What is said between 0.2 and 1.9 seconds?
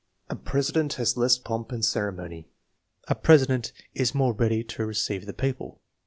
"A president has less pomp and